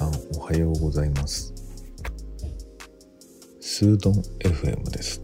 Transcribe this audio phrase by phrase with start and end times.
[0.00, 1.52] さんおはようございます。
[3.60, 5.20] スードン FM です。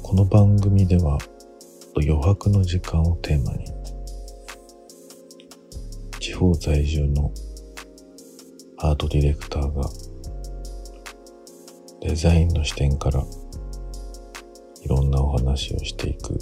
[0.00, 1.18] この番組では
[1.96, 3.66] 余白の時間をテーマに
[6.20, 7.32] 地方在住の
[8.78, 9.90] アートディレクターが
[12.00, 13.24] デザインの視点から
[14.82, 16.38] いろんなお話をしていく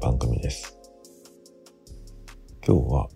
[0.00, 0.76] 番組です。
[2.66, 3.08] 今日は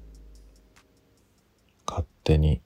[2.26, 2.60] 手に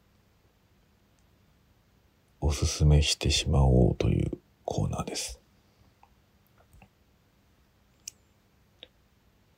[2.41, 5.39] おすすめしてしまおうというコーナーです。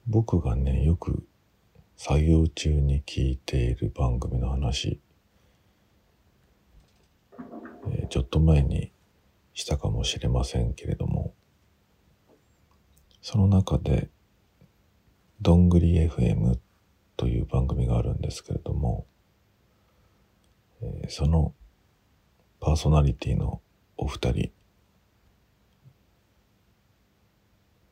[0.09, 1.25] 僕がねよく
[1.97, 4.98] 作業中に聞いている番組の話、
[7.92, 8.91] えー、ちょっと前に
[9.55, 11.33] したかもしれませんけれども
[13.20, 14.11] その中で
[15.41, 16.59] どんぐり FM
[17.16, 19.06] という番組があるんですけれども、
[21.08, 21.55] その
[22.61, 23.61] パーソナリティの
[23.97, 24.50] お二人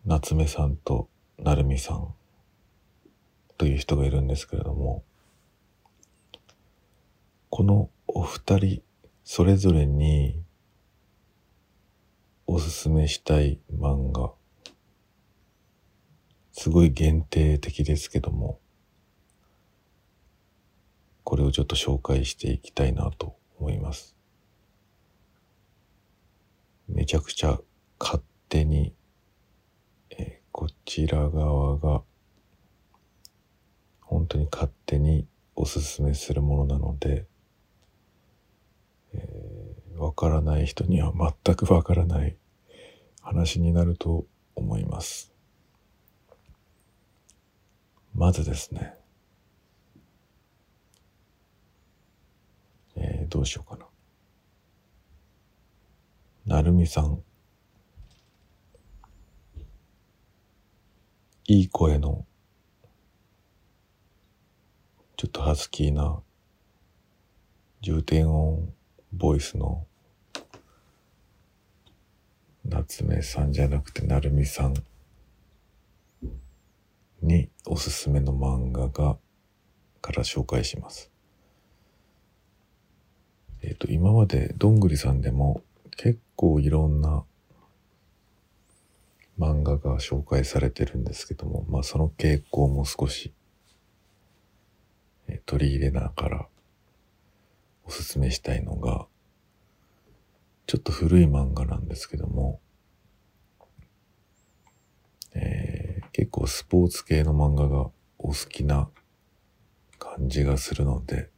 [0.07, 2.15] 夏目さんと成美さん
[3.59, 5.05] という人がいるんですけれども
[7.51, 8.83] このお二人
[9.25, 10.43] それぞれに
[12.47, 14.33] おすすめしたい漫画
[16.53, 18.59] すごい限定的ですけども
[21.25, 24.17] これをちょっと紹介していきたいなと思います。
[26.89, 27.61] めちゃくちゃ
[27.99, 28.95] 勝手に、
[30.11, 32.03] えー、こちら側が
[34.01, 37.27] 本当に勝手におすすめするものなので、
[39.13, 41.13] えー、わからない人には
[41.45, 42.37] 全くわからない
[43.21, 45.33] 話になると思います。
[48.15, 48.95] まずですね、
[52.97, 53.79] えー、どうしようか
[56.45, 56.57] な。
[56.57, 57.23] なるみさん。
[61.47, 62.27] いい声の、
[65.17, 66.21] ちょっとハスキーな、
[67.81, 68.75] 重低音
[69.15, 69.87] ボイスの、
[72.67, 74.75] 夏目さんじゃなくてなるみさん
[77.23, 79.17] におすすめの漫画が、
[80.03, 81.10] から紹介します。
[83.63, 85.63] えっ、ー、と、今までどんぐりさんでも
[85.97, 87.25] 結構いろんな
[89.39, 93.33] 漫画が紹介されてるんですけども、まあその傾向も少し、
[95.29, 96.47] えー、取り入れながら
[97.85, 99.07] おすすめしたいのが、
[100.67, 102.61] ちょっと古い漫画なんですけども、
[105.35, 108.89] えー、結構スポーツ系の漫画がお好きな
[109.99, 111.31] 感じがするので、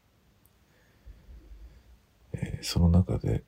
[2.62, 3.44] その中で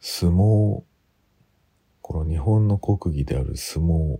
[0.00, 0.82] 相撲
[2.02, 4.18] この日本の国技である相撲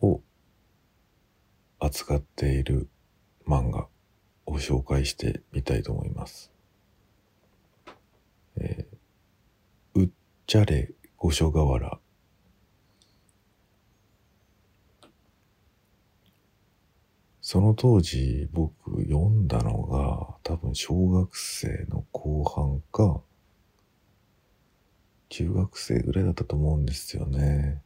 [0.00, 0.22] を
[1.78, 2.88] 扱っている
[3.46, 3.88] 漫画
[4.46, 6.50] を紹介してみたいと思います。
[8.56, 10.08] えー、うっ
[10.46, 12.00] ちゃれ五所川原
[17.50, 23.22] その当時僕読んだのが多分小学生の後半か
[25.30, 27.80] 中学生ぐらいだったと思うんですよね。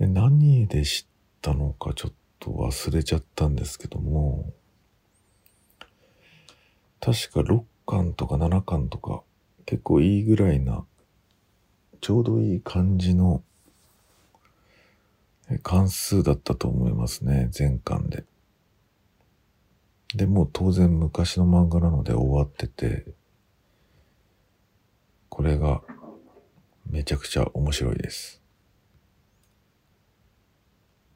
[0.00, 1.06] で何で知っ
[1.40, 4.52] たのかちょっと忘れちゃったんですけども
[6.98, 9.22] 確か6巻とか7巻とか
[9.64, 10.84] 結構いいぐらいな
[12.00, 13.44] ちょうどいい感じの
[15.62, 18.24] 関数だったと思いますね、全巻で。
[20.14, 23.06] で、もう当然昔の漫画なので終わってて、
[25.28, 25.82] これが
[26.86, 28.42] めちゃくちゃ面白いです。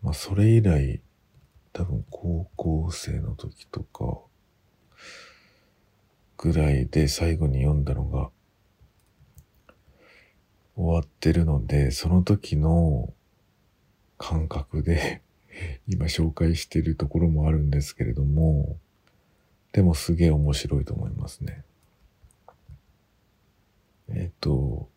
[0.03, 1.01] まあ、それ以来、
[1.73, 4.21] 多分高校生の時とか、
[6.37, 8.31] ぐらいで最後に読んだのが
[10.75, 13.13] 終わってるので、その時の
[14.23, 15.21] 感覚で
[15.89, 18.79] 今紹介しているところもあるんですけれども、
[19.73, 21.65] でもすげえ面白いと思いますね。
[24.09, 24.89] えっ、と、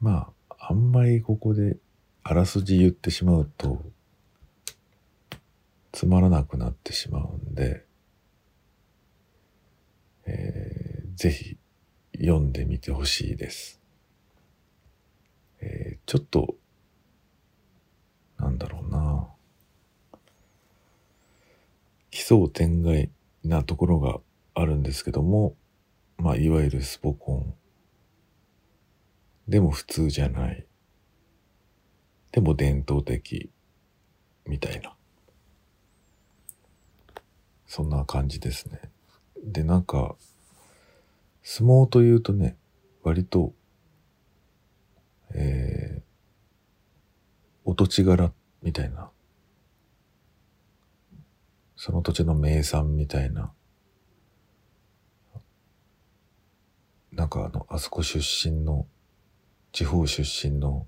[0.00, 1.76] まあ、あんまりここで
[2.22, 3.84] あらすじ言ってしまうと、
[5.92, 7.84] つまらなくなってしまうんで、
[10.24, 11.58] えー、ぜひ
[12.18, 13.80] 読んでみてほしいです。
[15.60, 16.56] えー、ちょっと、
[18.48, 19.28] なんだろうな
[22.10, 22.22] 奇。
[22.22, 23.10] 想天外
[23.44, 24.20] なところが
[24.54, 25.54] あるんですけども、
[26.16, 27.54] まあ、いわゆるスポコン。
[29.46, 30.66] でも普通じゃない。
[32.32, 33.50] でも伝統的。
[34.46, 34.96] みたいな。
[37.66, 38.80] そんな感じですね。
[39.44, 40.16] で、なんか、
[41.42, 42.56] 相撲というとね、
[43.02, 43.52] 割と、
[45.34, 46.08] えー、
[47.68, 49.10] お土地柄みたいな、
[51.76, 53.52] その土地の名産みたいな、
[57.12, 58.86] なんかあの、あそこ出身の、
[59.72, 60.86] 地方出身の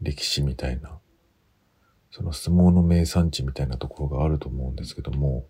[0.00, 0.98] 歴史みたいな、
[2.10, 5.46] その相撲の名産地みたいなところがあると思うんですけども、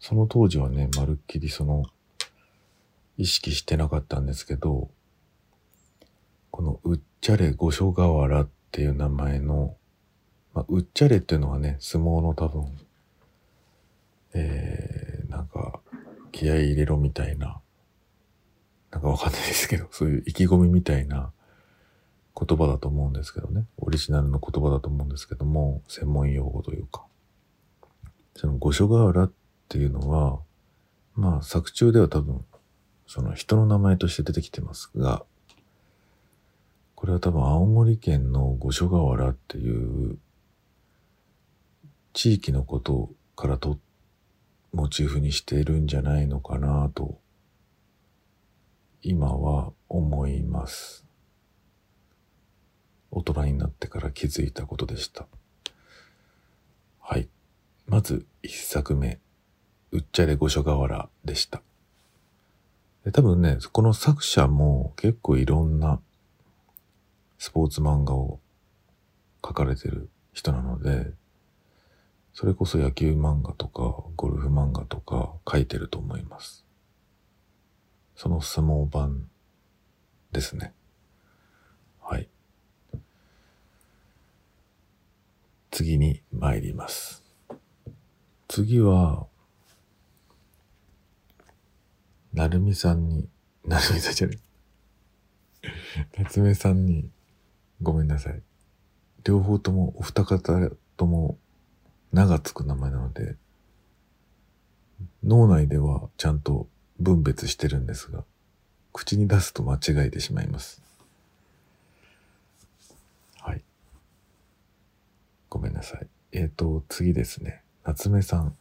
[0.00, 1.84] その当時はね、まるっきりその、
[3.16, 4.90] 意識してなかったんですけど、
[6.50, 9.76] このうっちゃれ五所川原っていう名前の、
[10.58, 12.66] まあ、うっちゃれっていうのはね、相撲の多分、
[14.34, 15.78] えー、なんか、
[16.32, 17.60] 気合い入れろみたいな、
[18.90, 21.30] なんかわかんないですけど、 そういう意気込みみたいな
[22.34, 23.66] 言葉だと思うんですけどね。
[23.76, 27.06] オリジナルの言葉だと思うんですけども、専門用語というか。
[28.34, 29.32] その五所川原っ
[29.68, 30.40] ていうのは、
[31.14, 32.44] まあ作中では多分、
[33.06, 35.24] その人の名前として出てきてますが、
[36.96, 40.18] これは多分青森県の五所川原っていう
[42.12, 43.78] 地域のことからと
[44.72, 47.20] モチーフにしているんじゃないのかなと
[49.02, 51.06] 今は思います。
[53.10, 55.26] 大人になってから気づいたことでした。
[57.00, 57.28] はい。
[57.86, 59.18] まず一作目、
[59.92, 61.62] うっちゃれ五所川原でした。
[63.04, 66.00] で多分ね、この作者も結構いろんな
[67.38, 68.40] スポーツ漫画を
[69.40, 71.12] 描かれてる人なので、
[72.40, 76.64] それこそ野球漫画とかゴルフ漫画とか描いてると思います。
[78.14, 79.28] その相撲版
[80.30, 80.72] ですね。
[82.00, 82.28] はい。
[85.72, 87.24] 次に参ります。
[88.46, 89.26] 次は、
[92.32, 93.28] なるみさんに、
[93.64, 94.38] なるみさんじゃない。
[96.16, 97.10] 夏目さんに、
[97.82, 98.40] ごめんなさい。
[99.24, 101.36] 両方とも、お二方とも、
[102.12, 103.36] 名がつく名前なので、
[105.22, 106.68] 脳内ではちゃんと
[106.98, 108.24] 分別してるんですが、
[108.92, 110.82] 口に出すと間違えてしまいます。
[113.40, 113.62] はい
[115.48, 116.06] ごめんなさい。
[116.32, 117.62] えっ、ー、と、次ですね。
[117.84, 118.56] 夏目さん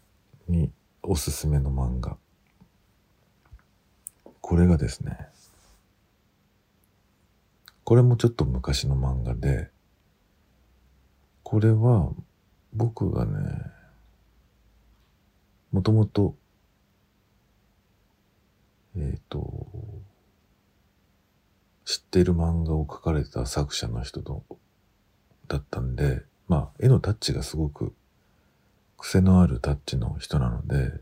[0.47, 0.71] に
[1.03, 2.17] おすすめの漫画。
[4.41, 5.17] これがですね、
[7.83, 9.69] これもちょっと昔の漫画で、
[11.44, 12.11] これは
[12.74, 13.31] 僕がね、
[15.72, 16.36] もともと、
[18.96, 19.68] えっ、ー、と、
[21.86, 24.44] 知っている漫画を描かれた作者の人と
[25.48, 27.94] だったんで、まあ、絵のタッチがすごく
[28.98, 31.00] 癖のあるタッチの人なので、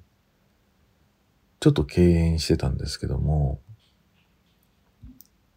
[1.59, 3.59] ちょっと敬遠してたんですけども、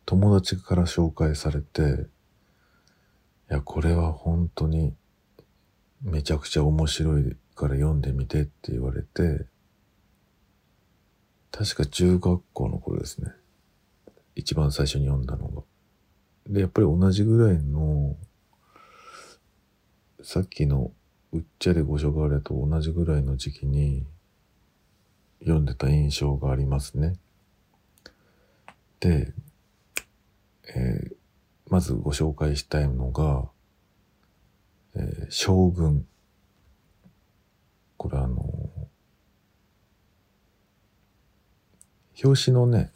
[0.07, 2.07] 友達から紹介されて、
[3.51, 4.95] いや、これは本当に
[6.03, 9.47] めちゃくちゃ面白いから読んでみてって言われて、
[11.51, 13.33] 確か中学校の頃ですね。
[14.35, 15.63] 一番最初に読んだのが。
[16.47, 18.17] で、やっぱり同じぐらいの
[20.23, 20.93] さっきの
[21.33, 24.05] うっちゃれごしょがれと同じぐらいの時期に
[25.41, 27.17] 読んでた印象がありますね。
[29.01, 29.33] で、
[30.75, 31.17] えー、
[31.69, 36.07] まずご紹介したいのが、ー、将軍。
[37.97, 38.71] これあの
[42.25, 42.91] 表紙のね、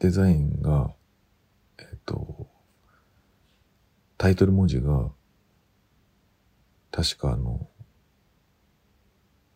[0.00, 0.94] デザインが、
[1.78, 2.46] えっ、ー、と、
[4.18, 5.10] タイトル文字が
[6.90, 7.68] 確かあの、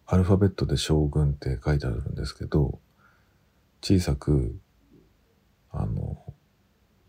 [0.07, 2.81] アルファベットで将軍って書いてあるんですけど、
[3.83, 4.59] 小さく、
[5.71, 6.17] あの、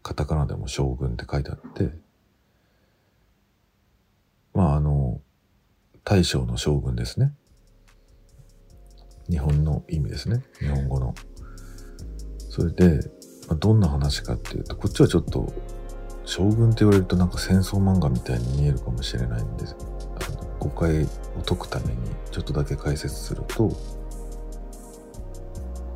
[0.04, 1.92] カタカナでも将軍って書いてあって、
[4.60, 5.22] まああの、
[6.04, 7.32] 大将の将軍ですね。
[9.30, 10.44] 日本の意味ですね。
[10.60, 11.16] 日本語の。
[12.50, 13.00] それで、
[13.48, 15.54] まあ、どんな話かっていうと、こっちはちょっと、
[16.26, 21.08] 将軍って言われるとなんか戦争漫画みたいに見えるかもしれないんですあの誤解を
[21.44, 21.98] 解くために
[22.30, 23.72] ちょっとだけ解説すると、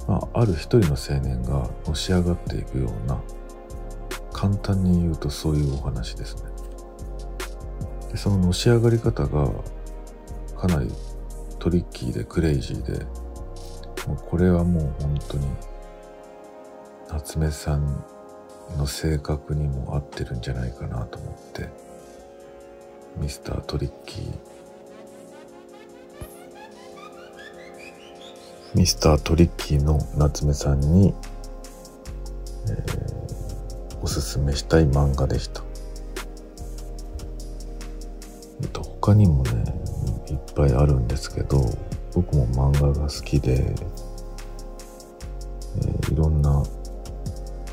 [0.08, 3.22] まあ、ある一人の青年がのし上がっていくような
[4.32, 6.53] 簡単に言うとそういうお話ですね
[8.14, 9.50] でそののし上がり方が
[10.56, 10.90] かなり
[11.60, 13.06] トリッキーでクレイジーで、
[14.08, 15.48] もうこれはもう本当に
[17.10, 18.06] 夏目さん
[18.78, 21.70] の性格にも合ってるんじゃないかなと思って
[23.18, 24.34] ミスタートリッキー
[28.76, 31.14] ミスタートリッキーの夏目さんに、
[32.68, 35.64] えー、おすすめしたい漫画でした。
[39.06, 39.66] 他にもね、
[40.30, 41.60] いっぱいあるんですけど、
[42.14, 43.76] 僕も漫画が好きで、
[45.76, 46.64] えー、いろんな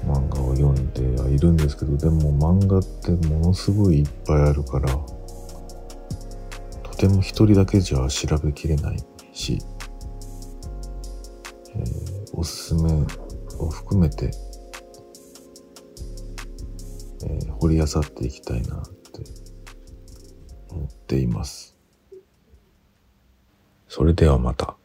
[0.04, 4.88] 漫画を読んではいるんですけど、でも漫画ってものすごいいっぱいあるから、
[6.82, 8.98] とても一人だけじゃ調べきれない
[9.32, 9.60] し、
[11.76, 12.90] えー、おすすめ
[13.60, 14.32] を含めて、
[17.22, 18.82] えー、掘り漁っていきたいな。
[20.80, 21.76] 思っています。
[23.86, 24.79] それではまた。